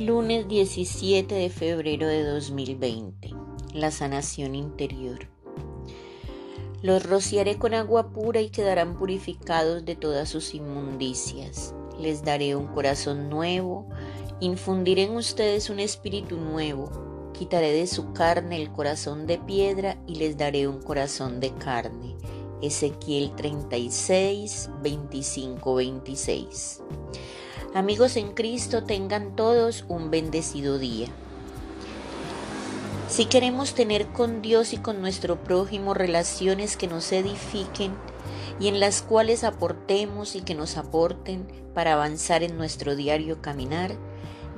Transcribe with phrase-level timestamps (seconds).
[0.00, 3.34] Lunes 17 de febrero de 2020.
[3.74, 5.28] La sanación interior.
[6.80, 11.74] Los rociaré con agua pura y quedarán purificados de todas sus inmundicias.
[11.98, 13.90] Les daré un corazón nuevo,
[14.40, 20.14] infundiré en ustedes un espíritu nuevo, quitaré de su carne el corazón de piedra y
[20.14, 22.16] les daré un corazón de carne.
[22.62, 26.82] Ezequiel 36, 25, 26.
[27.72, 31.06] Amigos en Cristo, tengan todos un bendecido día.
[33.08, 37.92] Si queremos tener con Dios y con nuestro prójimo relaciones que nos edifiquen
[38.58, 43.92] y en las cuales aportemos y que nos aporten para avanzar en nuestro diario caminar,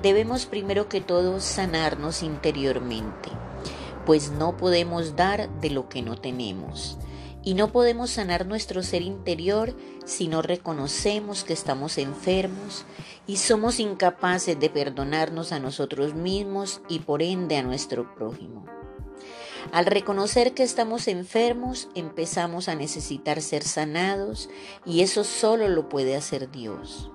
[0.00, 3.28] debemos primero que todo sanarnos interiormente,
[4.06, 6.96] pues no podemos dar de lo que no tenemos.
[7.44, 12.84] Y no podemos sanar nuestro ser interior si no reconocemos que estamos enfermos
[13.26, 18.64] y somos incapaces de perdonarnos a nosotros mismos y por ende a nuestro prójimo.
[19.70, 24.48] Al reconocer que estamos enfermos, empezamos a necesitar ser sanados
[24.84, 27.10] y eso solo lo puede hacer Dios.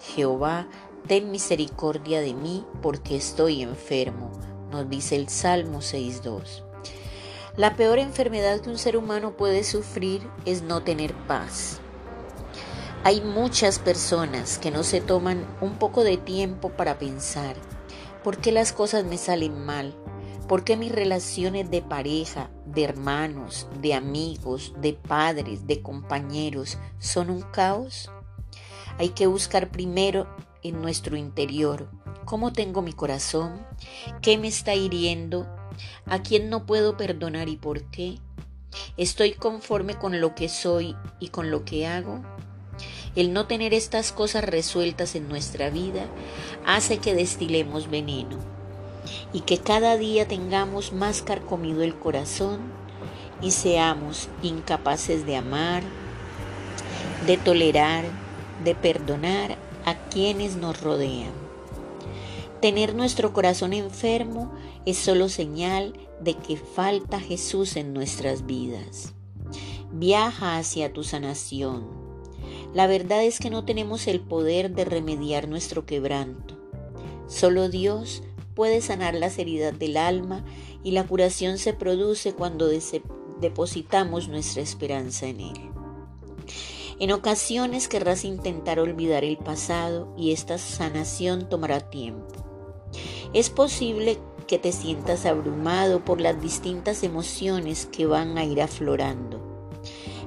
[0.00, 0.68] Jehová,
[1.06, 4.32] ten misericordia de mí porque estoy enfermo,
[4.70, 6.67] nos dice el Salmo 6.2.
[7.58, 11.80] La peor enfermedad que un ser humano puede sufrir es no tener paz.
[13.02, 17.56] Hay muchas personas que no se toman un poco de tiempo para pensar,
[18.22, 19.92] ¿por qué las cosas me salen mal?
[20.46, 27.28] ¿Por qué mis relaciones de pareja, de hermanos, de amigos, de padres, de compañeros son
[27.28, 28.08] un caos?
[28.98, 30.28] Hay que buscar primero
[30.62, 31.90] en nuestro interior
[32.24, 33.66] cómo tengo mi corazón,
[34.22, 35.57] qué me está hiriendo
[36.06, 38.18] ¿A quién no puedo perdonar y por qué?
[38.96, 42.22] ¿Estoy conforme con lo que soy y con lo que hago?
[43.16, 46.06] El no tener estas cosas resueltas en nuestra vida
[46.66, 48.38] hace que destilemos veneno
[49.32, 52.60] y que cada día tengamos más carcomido el corazón
[53.40, 55.82] y seamos incapaces de amar,
[57.26, 58.04] de tolerar,
[58.64, 61.47] de perdonar a quienes nos rodean.
[62.60, 64.52] Tener nuestro corazón enfermo
[64.84, 69.14] es solo señal de que falta Jesús en nuestras vidas.
[69.92, 71.86] Viaja hacia tu sanación.
[72.74, 76.58] La verdad es que no tenemos el poder de remediar nuestro quebranto.
[77.28, 78.24] Solo Dios
[78.56, 80.44] puede sanar las heridas del alma
[80.82, 82.68] y la curación se produce cuando
[83.40, 85.70] depositamos nuestra esperanza en Él.
[86.98, 92.47] En ocasiones querrás intentar olvidar el pasado y esta sanación tomará tiempo.
[93.32, 99.40] Es posible que te sientas abrumado por las distintas emociones que van a ir aflorando,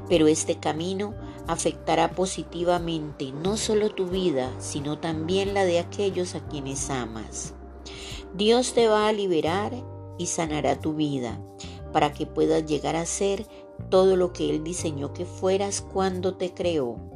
[0.08, 1.16] pero este camino
[1.48, 7.56] afectará positivamente no solo tu vida, sino también la de aquellos a quienes amas.
[8.34, 9.74] Dios te va a liberar
[10.18, 11.42] y sanará tu vida
[11.92, 13.46] para que puedas llegar a ser
[13.90, 17.11] todo lo que Él diseñó que fueras cuando te creó.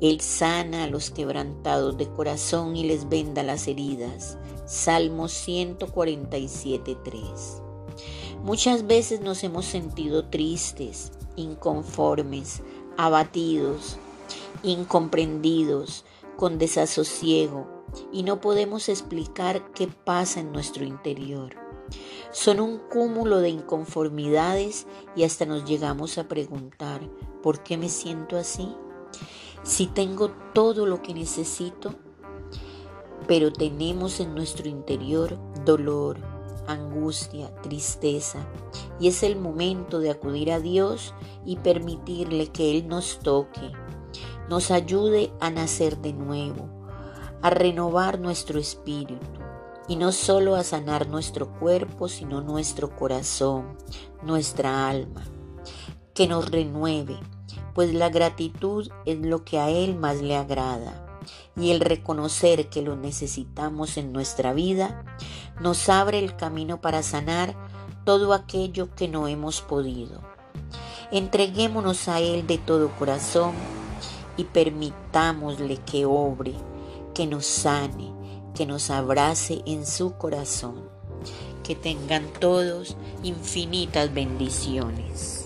[0.00, 4.38] Él sana a los quebrantados de corazón y les venda las heridas.
[4.66, 7.62] Salmo 147.3.
[8.44, 12.62] Muchas veces nos hemos sentido tristes, inconformes,
[12.96, 13.96] abatidos,
[14.62, 16.04] incomprendidos,
[16.36, 17.66] con desasosiego
[18.12, 21.56] y no podemos explicar qué pasa en nuestro interior.
[22.30, 24.86] Son un cúmulo de inconformidades
[25.16, 27.00] y hasta nos llegamos a preguntar,
[27.42, 28.68] ¿por qué me siento así?
[29.62, 31.94] Si tengo todo lo que necesito,
[33.26, 36.18] pero tenemos en nuestro interior dolor,
[36.66, 38.46] angustia, tristeza,
[38.98, 41.14] y es el momento de acudir a Dios
[41.44, 43.72] y permitirle que Él nos toque,
[44.48, 46.68] nos ayude a nacer de nuevo,
[47.42, 49.26] a renovar nuestro espíritu
[49.88, 53.76] y no solo a sanar nuestro cuerpo, sino nuestro corazón,
[54.22, 55.22] nuestra alma,
[56.14, 57.18] que nos renueve,
[57.78, 61.20] pues la gratitud es lo que a Él más le agrada
[61.54, 65.04] y el reconocer que lo necesitamos en nuestra vida
[65.60, 67.54] nos abre el camino para sanar
[68.04, 70.20] todo aquello que no hemos podido.
[71.12, 73.52] Entreguémonos a Él de todo corazón
[74.36, 76.54] y permitámosle que obre,
[77.14, 78.12] que nos sane,
[78.56, 80.82] que nos abrace en su corazón.
[81.62, 85.37] Que tengan todos infinitas bendiciones.